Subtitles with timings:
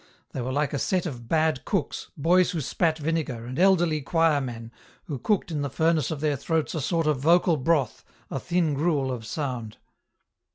[0.31, 4.41] They were like a set of bad cooks, boys who spat vinegar, and elderly choir
[4.41, 4.71] men,
[5.03, 8.73] who cooked in the furnace of their throats a sort of vocal broth, a thin
[8.73, 9.77] gruel of sound.